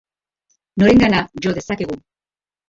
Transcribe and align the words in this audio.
Norengana 0.81 1.19
jo 1.47 1.53
dezakegu? 1.59 1.99